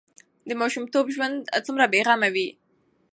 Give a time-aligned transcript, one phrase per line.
[0.49, 2.47] د ماشومتوب ژوند څومره بې غمه وي.